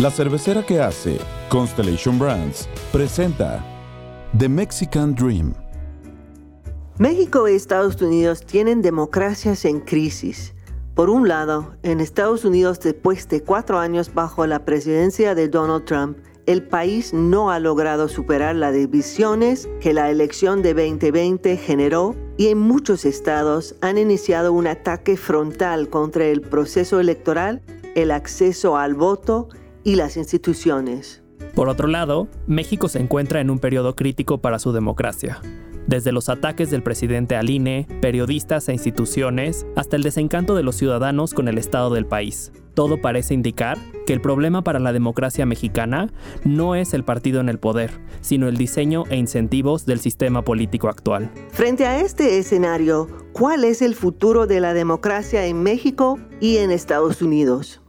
[0.00, 1.18] La cervecera que hace
[1.50, 3.62] Constellation Brands presenta
[4.38, 5.52] The Mexican Dream.
[6.96, 10.54] México y Estados Unidos tienen democracias en crisis.
[10.94, 15.84] Por un lado, en Estados Unidos, después de cuatro años bajo la presidencia de Donald
[15.84, 22.16] Trump, el país no ha logrado superar las divisiones que la elección de 2020 generó
[22.38, 27.60] y en muchos estados han iniciado un ataque frontal contra el proceso electoral,
[27.94, 29.50] el acceso al voto
[29.84, 31.22] y las instituciones.
[31.54, 35.40] Por otro lado, México se encuentra en un periodo crítico para su democracia.
[35.86, 40.76] Desde los ataques del presidente al INE, periodistas e instituciones, hasta el desencanto de los
[40.76, 42.52] ciudadanos con el estado del país.
[42.74, 46.12] Todo parece indicar que el problema para la democracia mexicana
[46.44, 47.90] no es el partido en el poder,
[48.20, 51.30] sino el diseño e incentivos del sistema político actual.
[51.50, 56.70] Frente a este escenario, ¿cuál es el futuro de la democracia en México y en
[56.70, 57.80] Estados Unidos?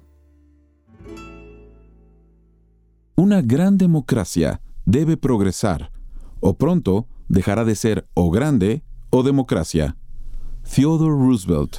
[3.15, 5.91] Una gran democracia debe progresar,
[6.39, 9.97] o pronto dejará de ser o grande o democracia.
[10.63, 11.77] Theodore Roosevelt.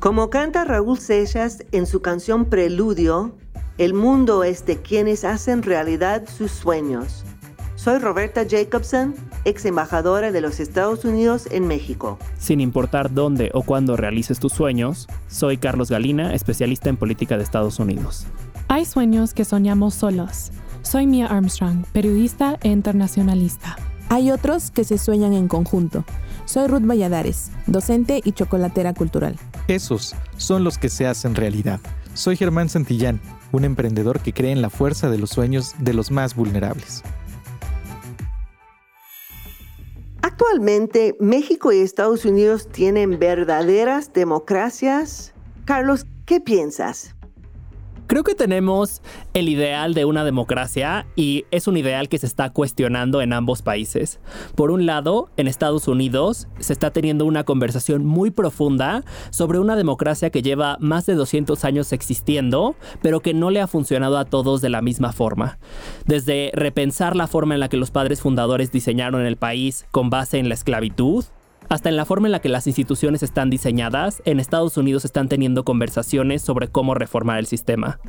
[0.00, 3.36] Como canta Raúl Seixas en su canción Preludio,
[3.76, 7.24] el mundo es de quienes hacen realidad sus sueños.
[7.76, 12.18] Soy Roberta Jacobson, ex embajadora de los Estados Unidos en México.
[12.38, 17.44] Sin importar dónde o cuándo realices tus sueños, soy Carlos Galina, especialista en política de
[17.44, 18.26] Estados Unidos.
[18.68, 20.52] Hay sueños que soñamos solos.
[20.82, 23.76] Soy Mia Armstrong, periodista e internacionalista.
[24.08, 26.04] Hay otros que se sueñan en conjunto.
[26.44, 29.36] Soy Ruth Valladares, docente y chocolatera cultural.
[29.68, 31.80] Esos son los que se hacen realidad.
[32.14, 33.20] Soy Germán Santillán,
[33.52, 37.04] un emprendedor que cree en la fuerza de los sueños de los más vulnerables.
[40.22, 45.32] Actualmente, México y Estados Unidos tienen verdaderas democracias.
[45.64, 47.14] Carlos, ¿qué piensas?
[48.10, 49.02] Creo que tenemos
[49.34, 53.62] el ideal de una democracia y es un ideal que se está cuestionando en ambos
[53.62, 54.18] países.
[54.56, 59.76] Por un lado, en Estados Unidos se está teniendo una conversación muy profunda sobre una
[59.76, 64.24] democracia que lleva más de 200 años existiendo, pero que no le ha funcionado a
[64.24, 65.60] todos de la misma forma.
[66.04, 70.38] Desde repensar la forma en la que los padres fundadores diseñaron el país con base
[70.38, 71.26] en la esclavitud,
[71.70, 75.28] hasta en la forma en la que las instituciones están diseñadas, en Estados Unidos están
[75.28, 78.00] teniendo conversaciones sobre cómo reformar el sistema.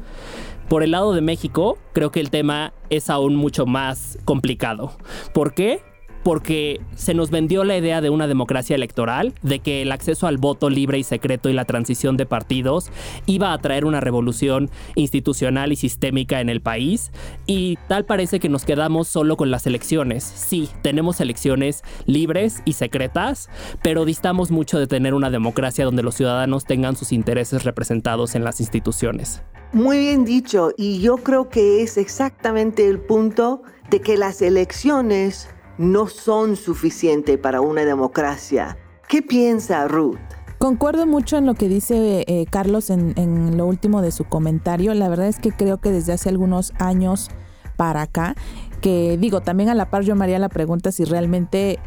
[0.67, 4.93] Por el lado de México, creo que el tema es aún mucho más complicado.
[5.31, 5.83] ¿Por qué?
[6.23, 10.37] Porque se nos vendió la idea de una democracia electoral, de que el acceso al
[10.37, 12.91] voto libre y secreto y la transición de partidos
[13.25, 17.11] iba a traer una revolución institucional y sistémica en el país,
[17.45, 20.23] y tal parece que nos quedamos solo con las elecciones.
[20.23, 23.49] Sí, tenemos elecciones libres y secretas,
[23.81, 28.43] pero distamos mucho de tener una democracia donde los ciudadanos tengan sus intereses representados en
[28.43, 29.41] las instituciones.
[29.73, 35.49] Muy bien dicho, y yo creo que es exactamente el punto de que las elecciones
[35.81, 38.77] no son suficientes para una democracia.
[39.07, 40.19] ¿Qué piensa Ruth?
[40.57, 44.93] Concuerdo mucho en lo que dice eh, Carlos en, lo último de su comentario.
[44.93, 47.31] La verdad es que creo que desde hace algunos años
[47.77, 48.35] para acá,
[48.79, 51.79] que digo, también a la par yo me haría la pregunta si realmente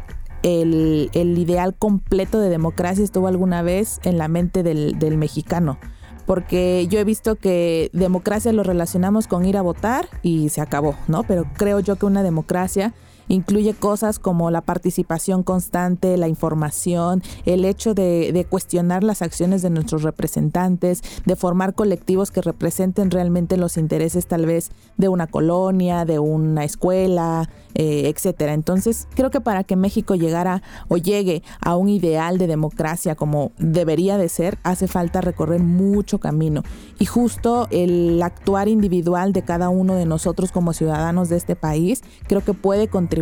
[0.43, 5.79] el, ideal completo de democracia estuvo alguna vez en la mente del, del mexicano
[6.25, 10.95] porque yo he visto que democracia lo relacionamos con ir a votar y se acabó,
[11.07, 11.23] ¿no?
[11.23, 12.93] Pero creo yo que una democracia
[13.27, 19.69] Incluye cosas como la participación constante, la información, el hecho de, cuestionar las acciones de
[19.69, 26.05] nuestros representantes, de formar colectivos que representen realmente los intereses tal vez de una colonia,
[26.05, 28.53] de una escuela, eh, etcétera.
[28.53, 33.51] Entonces, creo que para que México llegara o llegue a un ideal de democracia como
[33.57, 36.63] debería de ser, hace falta recorrer mucho camino.
[36.99, 42.03] Y justo el actuar individual de cada uno de nosotros como ciudadanos de este país,
[42.27, 43.14] creo que puede contribuir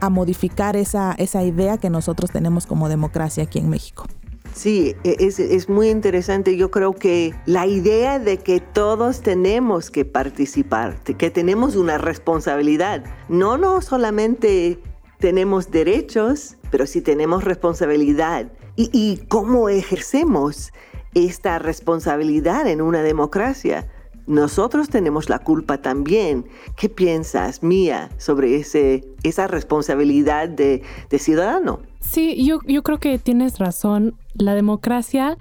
[0.00, 4.06] a modificar esa, esa idea que nosotros tenemos como democracia aquí en México.
[4.54, 6.56] Sí, e, es, es, muy interesante.
[6.56, 13.04] Yo creo que la idea de que todos tenemos que participar, que tenemos una responsabilidad,
[13.28, 14.80] no, no solamente
[15.18, 18.50] tenemos derechos, pero sí tenemos responsabilidad.
[18.76, 20.72] ¿Y, y cómo ejercemos
[21.14, 23.88] esta responsabilidad en una democracia?
[24.28, 26.46] Nosotros tenemos la culpa también.
[26.76, 30.82] ¿Qué piensas, Mía, sobre ese, esa responsabilidad de,
[31.18, 31.80] ciudadano?
[32.00, 34.14] Sí, yo, yo creo que tienes razón.
[34.34, 35.38] La democracia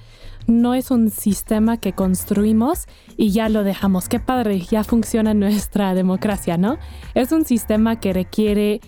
[0.47, 2.85] no es un sistema que construimos
[3.17, 4.07] y ya lo dejamos.
[4.07, 6.77] Qué padre, ya funciona nuestra democracia, ¿no?
[7.13, 8.79] Es un sistema que requiere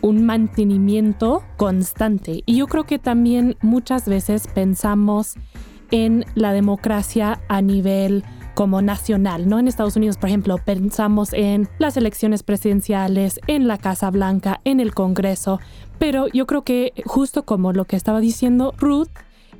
[0.00, 2.42] un mantenimiento constante.
[2.46, 5.34] Y yo creo que también muchas veces pensamos
[5.90, 8.24] en la democracia a nivel
[8.54, 9.58] como nacional, ¿no?
[9.58, 14.80] En Estados Unidos, por ejemplo, pensamos en las elecciones presidenciales, en la Casa Blanca, en
[14.80, 15.60] el Congreso,
[15.98, 19.08] pero yo creo que justo como lo que estaba diciendo Ruth,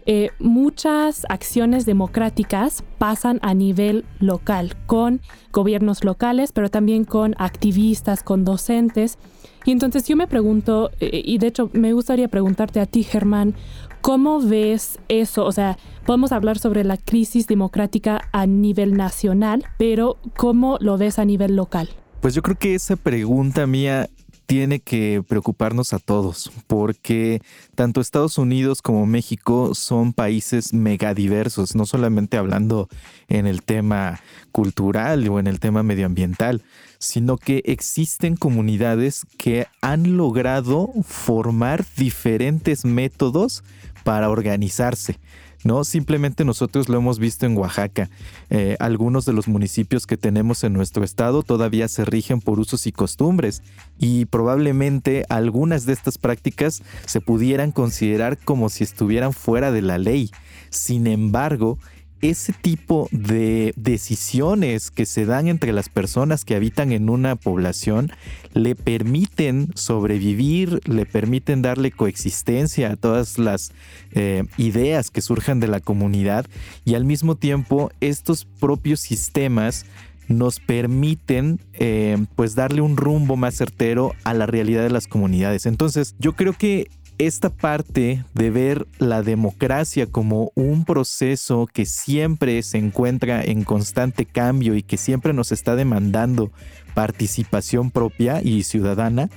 [0.07, 5.21] eh, muchas acciones democráticas pasan a nivel local, con
[5.53, 9.19] gobiernos locales, pero también con activistas, con docentes.
[9.65, 13.55] Y entonces yo me pregunto, eh, y de hecho me gustaría preguntarte a ti, Germán,
[14.01, 15.45] ¿cómo ves eso?
[15.45, 21.19] O sea, podemos hablar sobre la crisis democrática a nivel nacional, pero ¿cómo lo ves
[21.19, 21.89] a nivel local?
[22.21, 24.09] Pues yo creo que esa pregunta mía
[24.51, 27.41] tiene que preocuparnos a todos, porque
[27.77, 32.89] tanto Estados Unidos como México son países megadiversos, no solamente hablando
[33.29, 34.19] en el tema
[34.51, 36.65] cultural o en el tema medioambiental,
[36.99, 43.63] sino que existen comunidades que han logrado formar diferentes métodos
[44.05, 45.19] para organizarse.
[45.65, 45.85] ¿no?
[45.85, 48.09] Simplemente nosotros lo hemos visto en Oaxaca.
[48.49, 52.87] Eh, algunos de los municipios que tenemos en nuestro estado todavía se rigen por usos
[52.87, 53.63] y costumbres
[53.99, 59.99] y probablemente algunas de estas prácticas se pudieran considerar como si estuvieran fuera de la
[59.99, 60.31] ley.
[60.71, 61.79] Sin embargo,
[62.23, 68.13] ese tipo de decisiones que se dan entre las personas que habitan en una población
[68.53, 73.73] le permiten sobrevivir, le permiten darle coexistencia a todas las
[74.13, 76.47] eh, ideas que surjan de la comunidad
[76.85, 79.87] y al mismo tiempo estos propios sistemas
[80.31, 85.67] nos permiten eh, pues darle un rumbo más certero a la realidad de las comunidades.
[85.67, 86.89] Entonces yo creo que
[87.27, 94.25] esta parte de ver la democracia como un proceso que siempre se encuentra en constante
[94.25, 96.51] cambio y que siempre nos está demandando
[96.95, 99.29] participación propia y ciudadana,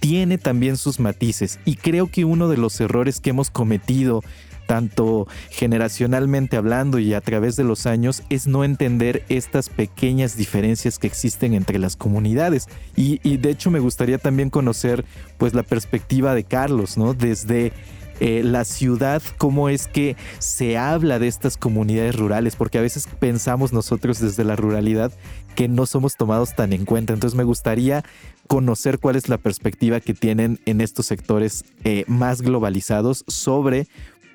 [0.00, 1.60] tiene también sus matices.
[1.66, 4.22] Y creo que uno de los errores que hemos cometido
[4.70, 11.00] tanto generacionalmente hablando y a través de los años, es no entender estas pequeñas diferencias
[11.00, 12.68] que existen entre las comunidades.
[12.94, 15.04] Y, de hecho me gustaría también conocer
[15.38, 17.14] pues la perspectiva de Carlos, ¿no?
[17.14, 17.72] Desde
[18.20, 23.08] eh, la ciudad, cómo es que se habla de estas comunidades rurales, porque a veces
[23.18, 25.10] pensamos nosotros desde la ruralidad
[25.56, 27.12] que no somos tomados tan en cuenta.
[27.12, 28.04] Entonces me gustaría
[28.46, 33.88] conocer cuál es la perspectiva que tienen en estos sectores eh, más globalizados sobre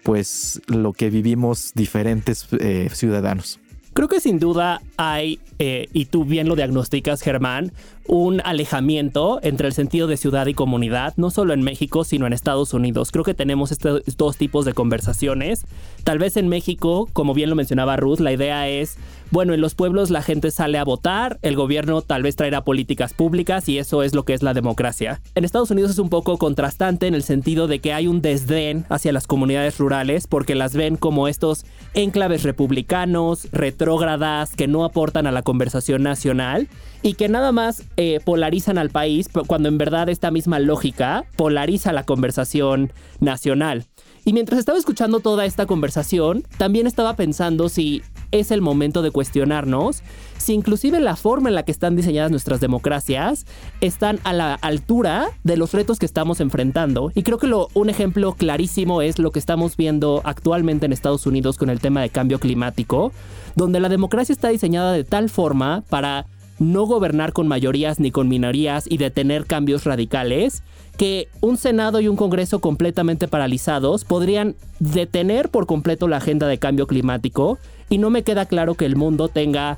[0.06, 3.60] pues lo que vivimos diferentes eh, ciudadanos.
[3.94, 7.72] Creo que sin duda hay, eh, y tú bien lo diagnosticas, Germán,
[8.07, 12.34] un alejamiento entre el sentido de ciudad y comunidad, no solo en México, sino en
[12.34, 13.12] Estados Unidos.
[13.12, 15.66] Creo que tenemos estos dos tipos de conversaciones.
[16.04, 18.98] Tal vez en México, como bien lo mencionaba Ruth, la idea es,
[19.36, 23.14] bueno, en los pueblos la gente sale a votar, el gobierno tal vez traerá políticas
[23.14, 25.20] públicas y eso es lo que es la democracia.
[25.36, 28.86] En Estados Unidos es un poco contrastante en el sentido de que hay un desdén
[28.88, 35.28] hacia las comunidades rurales porque las ven como estos enclaves republicanos, retrógradas, que no aportan
[35.28, 36.70] a la conversación nacional
[37.02, 41.92] y que nada más eh, polarizan al país cuando en verdad esta misma lógica polariza
[41.92, 43.86] la conversación nacional.
[44.24, 49.12] Y mientras estaba escuchando toda esta conversación, también estaba pensando si es el momento de
[49.12, 50.04] cuestionarnos
[50.38, 53.45] si inclusive la forma en la que están diseñadas nuestras democracias
[53.81, 57.12] están a la altura de los retos que estamos enfrentando.
[57.16, 61.57] Y creo que un ejemplo clarísimo es lo que estamos viendo actualmente en Estados Unidos
[61.57, 63.12] con el tema de cambio climático,
[63.56, 66.27] donde la democracia está diseñada de tal forma para
[66.60, 70.63] no gobernar con mayorías ni con minorías y detener cambios radicales,
[70.98, 76.58] que un Senado y un Congreso completamente paralizados podrían detener por completo la agenda de
[76.58, 77.58] cambio climático
[77.90, 79.78] y no me queda claro que el mundo tenga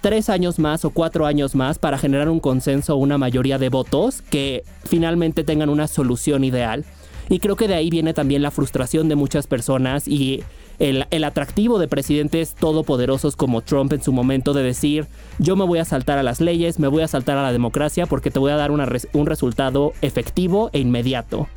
[0.00, 3.70] tres años más o cuatro años más para generar un consenso o una mayoría de
[3.70, 6.84] votos que finalmente tengan una solución ideal.
[7.30, 10.44] Y creo que de ahí viene también la frustración de muchas personas y
[10.78, 15.06] el, atractivo de presidentes todopoderosos como Trump en su momento de decir,
[15.38, 18.06] yo me voy a saltar a las leyes, me voy a saltar a la democracia
[18.06, 21.48] porque te voy a dar un resultado efectivo e inmediato.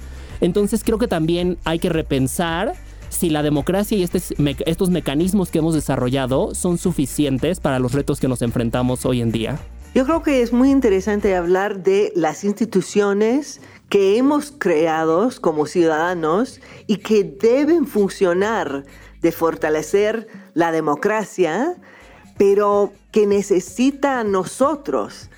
[0.41, 2.73] Entonces creo que también hay que repensar
[3.09, 4.19] si la democracia y este
[4.65, 9.31] estos mecanismos que hemos desarrollado son suficientes para los retos que nos enfrentamos hoy en
[9.31, 9.59] día.
[9.95, 16.59] Yo creo que es muy interesante hablar de las instituciones que hemos creado como ciudadanos
[16.87, 18.85] y que deben funcionar
[19.21, 21.75] de fortalecer la democracia,
[22.37, 25.29] pero que necesita a nosotros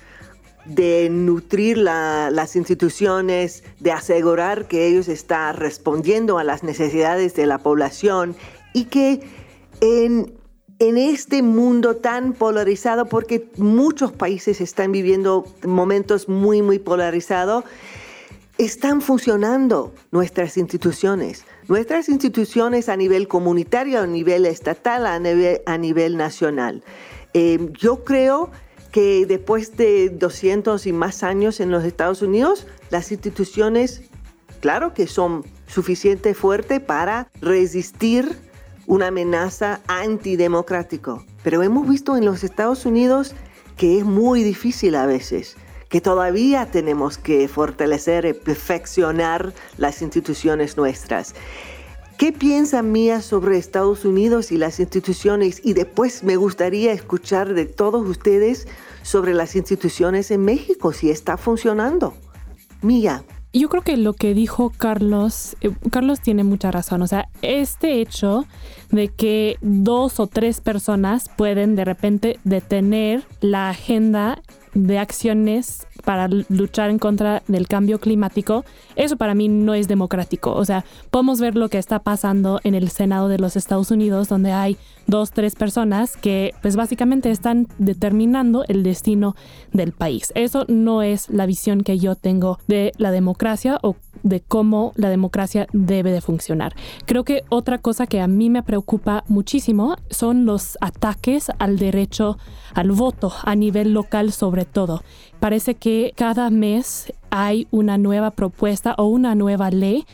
[0.66, 7.58] de nutrir las instituciones, de asegurar que ellos están respondiendo a las necesidades de la
[7.58, 8.36] población
[8.74, 9.20] y que
[9.80, 10.34] en,
[10.78, 17.64] en este mundo tan polarizado, porque muchos países están viviendo momentos muy, muy polarizados,
[18.64, 21.46] están funcionando nuestras instituciones.
[21.66, 26.82] Nuestras instituciones a nivel comunitario, a nivel estatal, a nivel, a nivel nacional.
[27.32, 28.50] Eh, yo creo
[28.92, 34.02] que después de 200 y más años en los Estados Unidos, las instituciones,
[34.60, 38.36] claro que son suficientemente fuertes para resistir
[38.86, 41.24] una amenaza antidemocrática.
[41.42, 43.34] Pero hemos visto en los Estados Unidos
[43.78, 45.56] que es muy difícil a veces,
[45.90, 51.34] que todavía tenemos que fortalecer y perfeccionar las instituciones nuestras.
[52.16, 55.60] ¿Qué piensa Mía sobre Estados Unidos y las instituciones?
[55.64, 58.68] Y después me gustaría escuchar de todos ustedes
[59.02, 62.14] sobre las instituciones en México, si está funcionando.
[62.82, 63.24] Mía.
[63.52, 67.02] Yo creo que lo que dijo Carlos, eh, Carlos tiene mucha razón.
[67.02, 68.46] O sea, este hecho
[68.90, 74.42] de que dos o tres personas pueden de repente detener la agenda
[74.74, 78.64] de acciones para luchar en contra del cambio climático,
[78.96, 80.52] eso para mí no es democrático.
[80.52, 84.28] O sea, podemos ver lo que está pasando en el Senado de los Estados Unidos,
[84.28, 89.34] donde hay dos, tres personas que pues básicamente están determinando el destino
[89.72, 90.32] del país.
[90.34, 95.08] Eso no es la visión que yo tengo de la democracia o de cómo la
[95.08, 96.74] democracia debe de funcionar.
[97.06, 102.38] Creo que otra cosa que a mí me preocupa muchísimo son los ataques al derecho
[102.74, 105.02] al voto a nivel local sobre todo.
[105.40, 110.04] Parece que cada mes hay una nueva propuesta o una nueva ley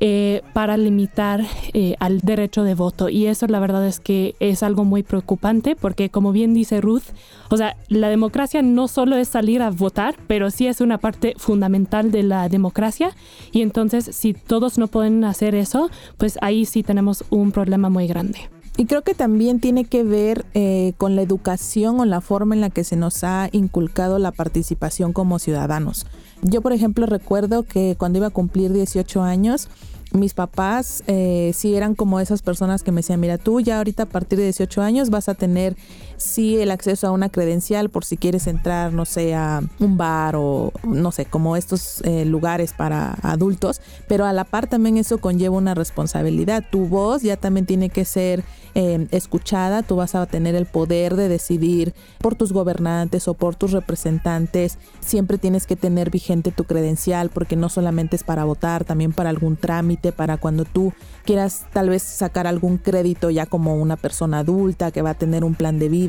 [0.00, 3.08] eh, para limitar eh, al derecho de voto.
[3.08, 7.02] Y eso la verdad es que es algo muy preocupante porque como bien dice Ruth,
[7.50, 11.34] o sea, la democracia no solo es salir a votar, pero sí es una parte
[11.36, 13.10] fundamental de la democracia.
[13.52, 18.06] Y entonces si todos no pueden hacer eso, pues ahí sí tenemos un problema muy
[18.06, 18.57] grande.
[18.78, 22.60] Y creo que también tiene que ver eh, con la educación o la forma en
[22.60, 26.06] la que se nos ha inculcado la participación como ciudadanos.
[26.42, 29.68] Yo, por ejemplo, recuerdo que cuando iba a cumplir 18 años,
[30.12, 34.04] mis papás eh, sí eran como esas personas que me decían, mira, tú ya ahorita
[34.04, 35.76] a partir de 18 años vas a tener
[36.18, 40.34] sí el acceso a una credencial por si quieres entrar, no sé, a un bar
[40.36, 45.18] o no sé, como estos eh, lugares para adultos, pero a la par también eso
[45.18, 46.64] conlleva una responsabilidad.
[46.70, 48.44] Tu voz ya también tiene que ser
[48.74, 53.54] eh, escuchada, tú vas a tener el poder de decidir por tus gobernantes o por
[53.54, 54.78] tus representantes.
[55.00, 59.30] Siempre tienes que tener vigente tu credencial porque no solamente es para votar, también para
[59.30, 60.92] algún trámite, para cuando tú
[61.24, 65.44] quieras tal vez sacar algún crédito ya como una persona adulta que va a tener
[65.44, 66.07] un plan de vida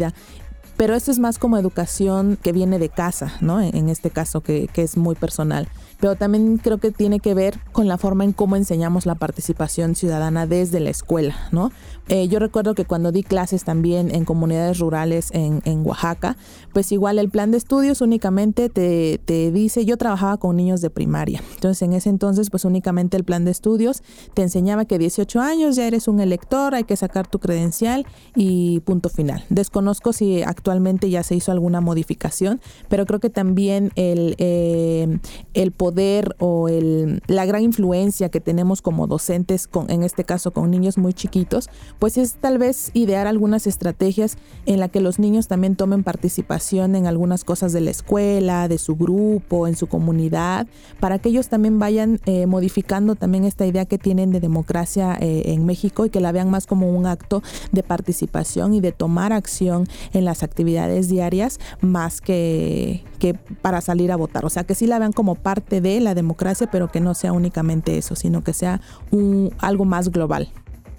[0.77, 3.59] pero esto es más como educación que viene de casa, ¿no?
[3.59, 5.67] En este caso que, que, es muy personal
[5.99, 9.95] pero también creo que tiene que ver con la forma en cómo enseñamos la participación
[9.95, 11.71] ciudadana desde la escuela, ¿no?
[12.07, 16.37] Eh, yo recuerdo que cuando di clases también en comunidades rurales en, en Oaxaca,
[16.73, 20.89] pues igual el plan de estudios únicamente te, te, dice, yo trabajaba con niños de
[20.89, 24.01] primaria, entonces en ese entonces pues únicamente el plan de estudios
[24.33, 28.79] te enseñaba que 18 años ya eres un elector, hay que sacar tu credencial y
[28.79, 29.45] punto final.
[29.49, 35.19] Desconozco si actualmente ya se hizo alguna modificación, pero creo que también el, eh,
[35.53, 40.23] el poder poder o el, la gran influencia que tenemos como docentes, con, en este
[40.23, 41.67] caso con niños muy chiquitos,
[41.97, 46.95] pues es tal vez idear algunas estrategias en la que los niños también tomen participación
[46.95, 50.67] en algunas cosas de la escuela, de su grupo, en su comunidad,
[50.99, 55.41] para que ellos también vayan eh, modificando también esta idea que tienen de democracia eh,
[55.47, 57.41] en México y que la vean más como un acto
[57.71, 64.11] de participación y de tomar acción en las actividades diarias más que, que para salir
[64.11, 64.45] a votar.
[64.45, 67.33] O sea, que sí la vean como parte de la democracia, pero que no sea
[67.33, 68.81] únicamente eso, sino que sea
[69.11, 70.49] un, algo más global.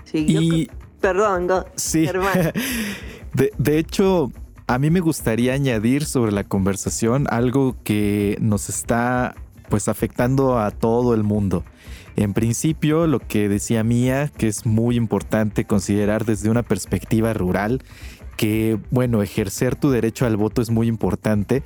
[0.04, 0.68] Sí,
[1.00, 2.08] perdón, sí.
[3.34, 4.32] de, de hecho,
[4.66, 9.34] a mí me gustaría añadir sobre la conversación algo que nos está
[9.68, 11.64] pues afectando a todo el mundo.
[12.16, 17.82] En principio, lo que decía Mía, que es muy importante considerar desde una perspectiva rural,
[18.37, 21.62] que bueno, ejercer tu derecho al voto es muy importante,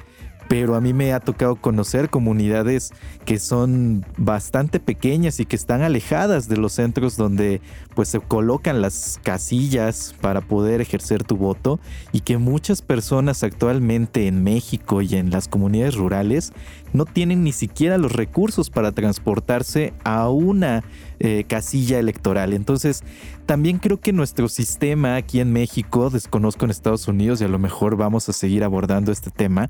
[0.48, 2.92] pero a mí me ha tocado conocer comunidades
[3.24, 7.60] que son bastante pequeñas y que están alejadas de los centros donde
[7.94, 11.80] pues se colocan las casillas para poder ejercer tu voto
[12.12, 16.52] y que muchas personas actualmente en México y en las comunidades rurales
[16.94, 20.84] no tienen ni siquiera los recursos para transportarse a una
[21.18, 22.54] eh, casilla electoral.
[22.54, 23.02] Entonces,
[23.46, 27.58] también creo que nuestro sistema aquí en México, desconozco en Estados Unidos y a lo
[27.58, 29.68] mejor vamos a seguir abordando este tema,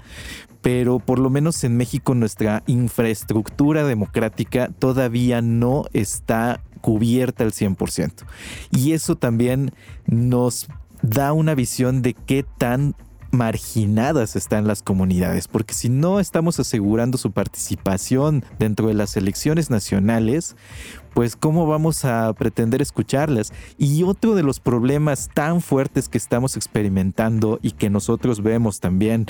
[0.60, 8.26] pero por lo menos en México nuestra infraestructura democrática todavía no está cubierta al 100%.
[8.70, 9.72] Y eso también
[10.06, 10.68] nos
[11.00, 12.94] da una visión de qué tan
[13.36, 19.70] marginadas están las comunidades, porque si no estamos asegurando su participación dentro de las elecciones
[19.70, 20.56] nacionales,
[21.12, 23.52] pues cómo vamos a pretender escucharlas.
[23.78, 29.26] Y otro de los problemas tan fuertes que estamos experimentando y que nosotros vemos también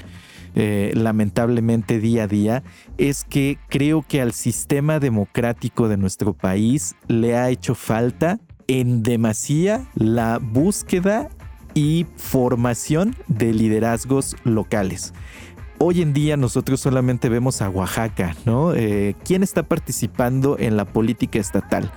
[0.54, 2.62] eh, lamentablemente día a día
[2.96, 9.02] es que creo que al sistema democrático de nuestro país le ha hecho falta en
[9.02, 11.28] demasía la búsqueda
[11.74, 15.12] y formación de liderazgos locales.
[15.78, 18.74] Hoy en día nosotros solamente vemos a Oaxaca, ¿no?
[18.74, 21.90] Eh, ¿Quién está participando en la política estatal?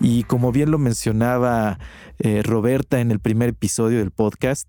[0.00, 1.78] Y como bien lo mencionaba
[2.18, 4.68] eh, Roberta en el primer episodio del podcast,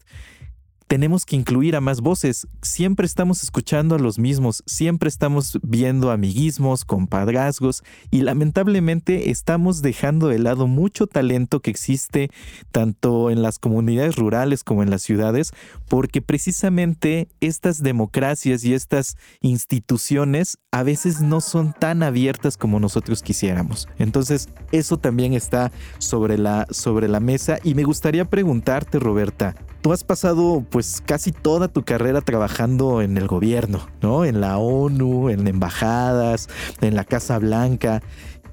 [0.91, 2.47] tenemos que incluir a más voces.
[2.61, 10.27] Siempre estamos escuchando a los mismos, siempre estamos viendo amiguismos, compadrazgos y lamentablemente estamos dejando
[10.27, 12.29] de lado mucho talento que existe
[12.73, 15.53] tanto en las comunidades rurales como en las ciudades,
[15.87, 23.23] porque precisamente estas democracias y estas instituciones a veces no son tan abiertas como nosotros
[23.23, 23.87] quisiéramos.
[23.97, 29.91] Entonces, eso también está sobre la, sobre la mesa y me gustaría preguntarte, Roberta, tú
[29.91, 34.25] has pasado pues casi toda tu carrera trabajando en el gobierno, ¿no?
[34.25, 36.47] En la ONU, en embajadas,
[36.81, 38.01] en la Casa Blanca.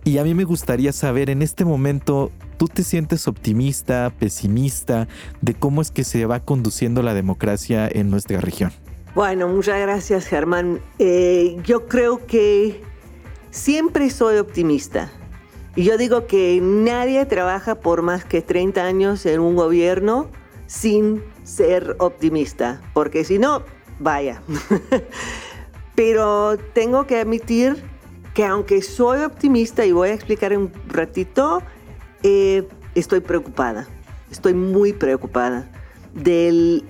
[0.04, 5.06] Y a mí me gustaría saber en este momento, ¿tú te sientes optimista, pesimista
[5.42, 8.72] de cómo es que se va conduciendo la democracia en nuestra región?
[9.14, 10.80] Bueno, muchas gracias Germán.
[10.98, 12.80] Eh, yo creo que
[13.50, 15.10] siempre soy optimista.
[15.76, 20.28] Y yo digo que nadie trabaja por más que 30 años en un gobierno
[20.68, 23.64] sin ser optimista, porque si no,
[23.98, 24.40] vaya.
[25.96, 27.82] Pero tengo que admitir
[28.34, 31.62] que aunque soy optimista y voy a explicar un ratito,
[32.22, 33.88] eh, estoy preocupada,
[34.30, 35.68] estoy muy preocupada
[36.14, 36.84] de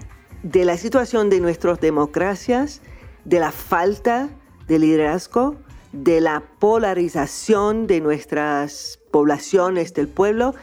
[0.53, 2.83] la situación de nuestras democracias,
[3.25, 4.29] de la falta
[4.67, 5.57] de liderazgo,
[5.93, 10.55] de la polarización de nuestras poblaciones del pueblo,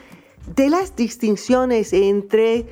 [0.55, 2.67] de las distinciones entre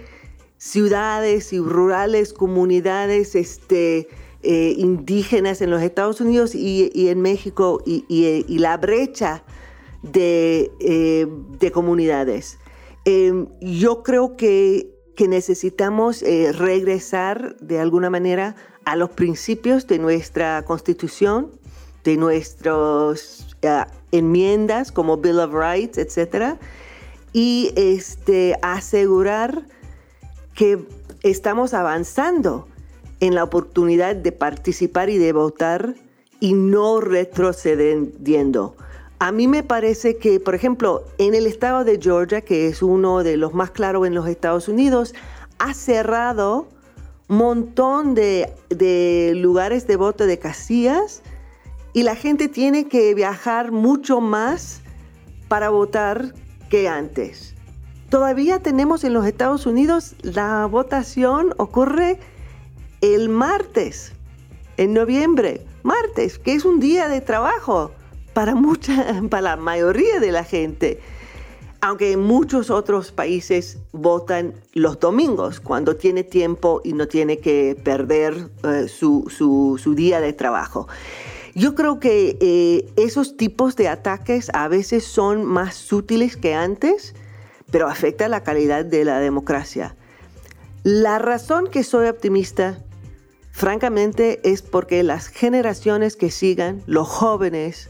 [0.64, 4.08] ciudades y rurales, comunidades este,
[4.44, 9.44] eh, indígenas en los Estados Unidos y, en México y, la brecha
[10.04, 12.60] de, eh, comunidades.
[13.04, 20.64] Em, yo creo que, necesitamos eh, regresar de alguna manera a los principios de nuestra
[20.66, 21.52] constitución,
[22.04, 23.56] de nuestras
[24.12, 26.58] enmiendas como Bill of Rights, etc.
[27.32, 29.66] Y este, asegurar
[30.54, 30.86] que
[31.22, 32.68] estamos avanzando
[33.20, 35.96] en la oportunidad de participar y de votar
[36.40, 38.76] y no retrocediendo.
[39.20, 43.24] A mí me parece que, por ejemplo, en el estado de Georgia, que es uno
[43.24, 45.16] de los más claros en los Estados Unidos,
[45.60, 46.68] ha cerrado
[47.30, 51.24] un montón de, de lugares de voto de casillas
[51.94, 54.82] y la gente tiene que viajar mucho más
[55.48, 56.34] para votar
[56.70, 57.53] que antes.
[58.14, 62.20] Todavía tenemos en los Estados Unidos la votación ocurre
[63.02, 64.14] el martes,
[64.78, 67.90] en noviembre, martes, que es un día de trabajo
[68.36, 71.00] para mucha, para la mayoría de la gente.
[71.82, 77.76] Aunque en muchos otros países votan los domingos, cuando tiene tiempo y no tiene que
[77.84, 80.88] perder eh, su, día de trabajo.
[81.56, 87.16] Yo creo que eh, esos tipos de ataques a veces son más sutiles que antes
[87.74, 89.96] pero afecta la calidad de la democracia.
[90.84, 92.78] La razón que soy optimista,
[93.52, 97.90] francamente, es porque las generaciones que sigan, los jóvenes,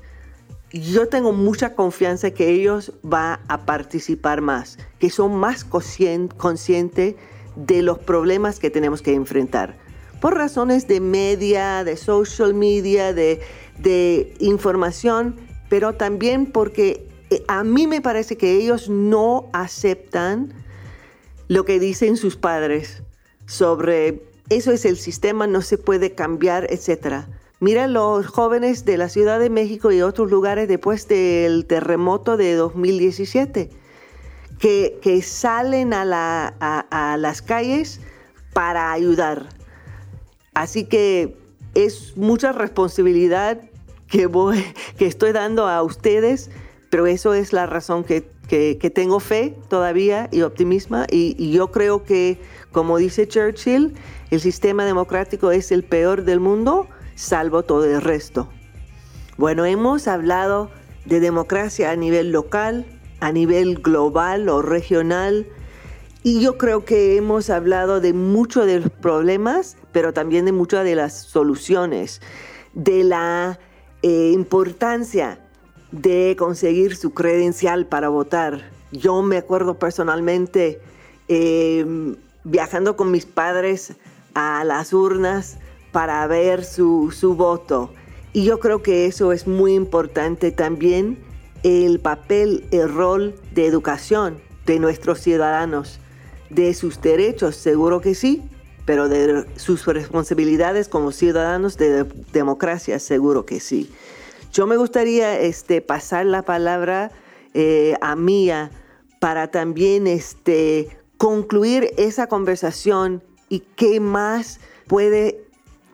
[0.72, 7.16] yo tengo mucha confianza que ellos van a participar más, que son más conscientes
[7.58, 9.76] de los problemas que tenemos que enfrentar.
[10.22, 13.42] Por razones de media, de social media, de,
[13.80, 15.36] de información,
[15.68, 17.06] pero también porque
[17.48, 20.54] a mí me parece que ellos no aceptan
[21.48, 23.04] lo que dicen sus padres
[23.46, 27.26] sobre eso es el sistema, no se puede cambiar, etc.
[27.60, 32.56] Mira los jóvenes de la Ciudad de México y otros lugares después del terremoto de
[32.56, 33.70] 2017,
[34.60, 38.00] que, salen a, a las calles
[38.54, 39.48] para ayudar.
[40.54, 41.38] Así que
[41.74, 43.62] es mucha responsabilidad
[44.08, 44.64] que, voy,
[44.98, 46.50] que estoy dando a ustedes
[46.94, 48.22] pero eso es la razón que,
[48.94, 52.40] tengo fe todavía y optimismo y, yo creo que,
[52.72, 53.96] como dice Churchill,
[54.30, 58.48] el sistema democrático es el peor del mundo, salvo todo el resto.
[59.38, 60.70] Bueno, hemos hablado
[61.06, 62.86] de democracia a nivel local,
[63.22, 65.48] a nivel global o regional,
[66.22, 70.84] Y yo creo que hemos hablado de muchos de los problemas, pero también de muchas
[70.84, 72.22] de las soluciones,
[72.76, 73.60] de la
[74.04, 75.43] eh, importancia
[75.94, 78.70] de conseguir su credencial para votar.
[78.92, 80.82] Yo me acuerdo personalmente
[81.28, 83.94] em, viajando con mis padres
[84.34, 85.58] a las urnas
[85.92, 87.94] para ver su, su voto.
[88.34, 91.20] Y yo creo que eso es muy importante también,
[91.62, 96.00] el papel, el rol de educación de nuestros ciudadanos
[96.50, 98.42] de sus derechos, seguro que sí,
[98.86, 103.92] pero de sus responsabilidades como ciudadanos de democracia, seguro que sí.
[104.54, 107.12] Yo me gustaría este, pasar la palabra
[107.56, 108.70] eh, a Mía
[109.20, 115.44] para también este, concluir esa conversación y qué más puede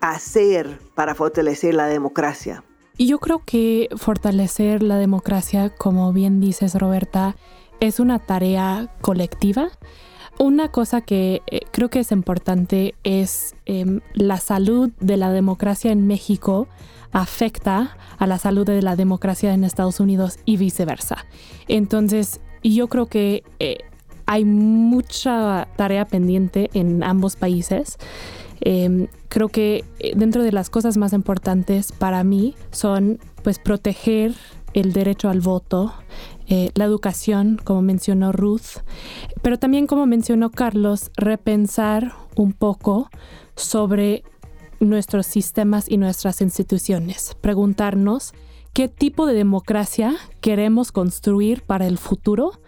[0.01, 2.65] hacer para fortalecer la democracia.
[2.97, 7.37] Yo creo que fortalecer la democracia, como bien dices Roberta,
[7.79, 9.71] es una tarea colectiva
[10.39, 15.91] una cosa que eh, creo que es importante es em, la salud de la democracia
[15.91, 16.67] en México
[17.11, 21.25] afecta a la salud de la democracia en Estados Unidos y viceversa.
[21.67, 23.77] Entonces, yo creo que eh,
[24.25, 27.97] hay mucha tarea pendiente en ambos países.
[28.61, 34.35] Em, creo que eh, dentro de las cosas más importantes para mí son pues proteger
[34.73, 35.93] el derecho al voto,
[36.47, 38.83] eh, la educación, como mencionó Ruth,
[39.41, 43.09] pero también como mencionó Carlos, repensar un poco
[43.55, 44.23] sobre
[44.79, 48.33] nuestros sistemas y nuestras instituciones, preguntarnos
[48.73, 52.59] qué tipo de democracia queremos construir para el futuro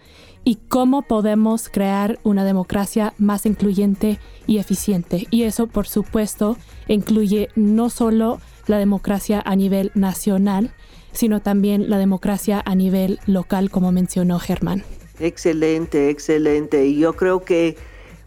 [0.44, 5.26] y cómo podemos crear una democracia más incluyente y eficiente.
[5.30, 6.56] Y eso, por supuesto,
[6.88, 10.72] incluye no solo la democracia a nivel nacional,
[11.12, 14.82] sino también la democracia a nivel local, como mencionó Germán.
[15.20, 16.86] Excelente, excelente.
[16.86, 17.76] Y yo creo que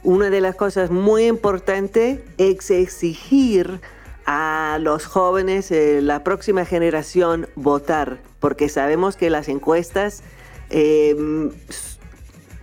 [0.06, 3.82] una de las cosas muy importantes es exigir
[4.26, 10.24] a los jóvenes, eh, la próxima generación, votar, porque sabemos que las encuestas
[10.70, 11.52] em,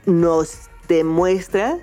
[0.06, 1.80] nos demuestran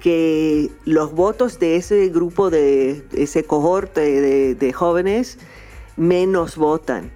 [0.00, 5.38] que los votos de ese grupo, de ese cohorte de jóvenes,
[5.96, 7.12] menos votan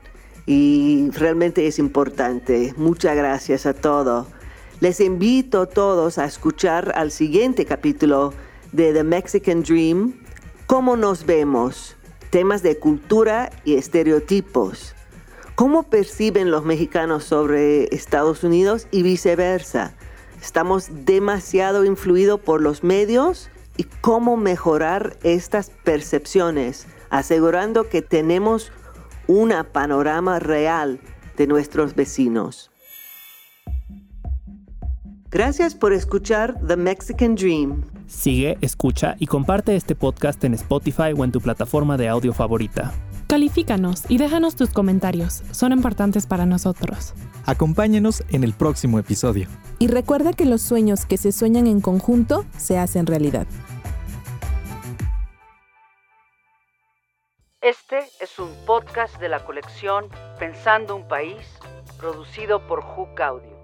[0.46, 2.72] y realmente es importante.
[2.76, 4.28] Muchas gracias a todos.
[4.80, 8.34] Les invito a todos a escuchar al siguiente capítulo
[8.72, 10.20] de The Mexican Dream,
[10.66, 11.96] cómo nos vemos,
[12.28, 14.94] temas de cultura y estereotipos.
[15.54, 19.94] ¿Cómo perciben los mexicanos sobre Estados Unidos y viceversa?
[20.42, 23.48] ¿Estamos demasiado influidos por los medios?
[23.78, 28.72] ¿Y cómo mejorar estas percepciones, asegurando que tenemos
[29.26, 31.00] un panorama real
[31.38, 32.70] de nuestros vecinos.
[35.30, 37.82] Gracias por escuchar The Mexican Dream.
[38.06, 42.92] Sigue, escucha y comparte este podcast en Spotify o en tu plataforma de audio favorita.
[43.26, 47.12] Califícanos y déjanos tus comentarios, son importantes para nosotros.
[47.44, 49.48] Acompáñenos en el próximo episodio.
[49.80, 53.48] Y recuerda que los sueños que se sueñan en conjunto se hacen realidad.
[57.60, 60.04] Este es un podcast de la colección
[60.38, 61.44] Pensando un País,
[61.98, 63.55] producido por Hook Audio.